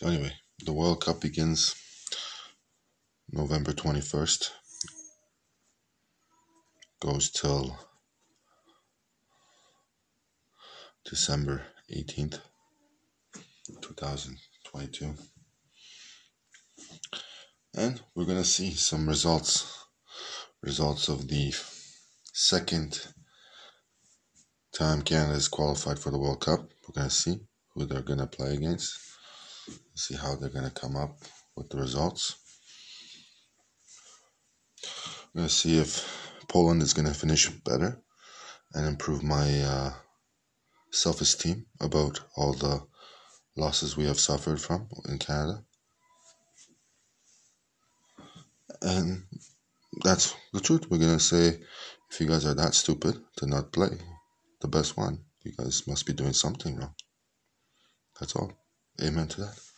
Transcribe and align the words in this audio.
So 0.00 0.06
anyway, 0.06 0.32
the 0.64 0.72
World 0.72 1.04
Cup 1.04 1.20
begins 1.20 1.74
November 3.30 3.72
21st. 3.72 4.48
Goes 7.02 7.30
till 7.30 7.78
December 11.04 11.64
18th, 11.94 12.40
2022. 13.82 15.12
And 17.74 18.00
we're 18.14 18.24
going 18.24 18.38
to 18.38 18.44
see 18.44 18.70
some 18.70 19.06
results 19.06 19.84
results 20.62 21.10
of 21.10 21.28
the 21.28 21.52
second 22.32 23.06
time 24.72 25.02
Canada 25.02 25.36
is 25.36 25.48
qualified 25.48 25.98
for 25.98 26.10
the 26.10 26.18
World 26.18 26.40
Cup. 26.40 26.70
We're 26.88 26.94
going 27.02 27.10
to 27.10 27.14
see 27.14 27.40
who 27.74 27.84
they're 27.84 28.00
going 28.00 28.20
to 28.20 28.26
play 28.26 28.54
against, 28.54 28.98
see 30.00 30.16
how 30.16 30.34
they're 30.34 30.48
going 30.48 30.64
to 30.68 30.80
come 30.80 30.96
up 30.96 31.16
with 31.56 31.68
the 31.68 31.78
results. 31.78 32.36
We're 35.34 35.40
going 35.40 35.48
to 35.48 35.54
see 35.54 35.78
if 35.78 36.32
Poland 36.48 36.82
is 36.82 36.94
going 36.94 37.06
to 37.06 37.14
finish 37.14 37.48
better 37.48 38.00
and 38.74 38.86
improve 38.86 39.22
my 39.22 39.60
uh, 39.60 39.92
self 40.90 41.20
esteem 41.20 41.66
about 41.80 42.20
all 42.36 42.52
the 42.52 42.82
losses 43.56 43.96
we 43.96 44.06
have 44.06 44.18
suffered 44.18 44.60
from 44.60 44.88
in 45.08 45.18
Canada. 45.18 45.62
And 48.82 49.24
that's 50.02 50.34
the 50.52 50.60
truth. 50.60 50.90
We're 50.90 50.98
going 50.98 51.18
to 51.18 51.24
say 51.24 51.60
if 52.10 52.20
you 52.20 52.26
guys 52.26 52.46
are 52.46 52.54
that 52.54 52.74
stupid 52.74 53.20
to 53.36 53.46
not 53.46 53.72
play 53.72 53.98
the 54.60 54.68
best 54.68 54.96
one, 54.96 55.20
you 55.44 55.52
guys 55.56 55.86
must 55.86 56.06
be 56.06 56.12
doing 56.12 56.32
something 56.32 56.76
wrong. 56.76 56.94
That's 58.18 58.34
all. 58.34 58.52
Amen 59.02 59.28
to 59.28 59.40
that. 59.42 59.69